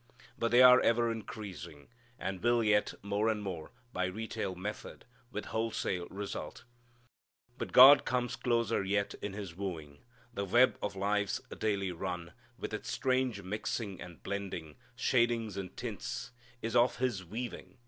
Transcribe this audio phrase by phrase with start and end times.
[0.35, 5.45] But they are ever increasing, and will yet more and more, by retail method, with
[5.53, 6.63] wholesale result.
[7.59, 9.99] But God comes closer yet in His wooing.
[10.33, 16.31] The web of life's daily run, with its strange mixing and blending, shadings and tints,
[16.63, 17.77] is of His weaving.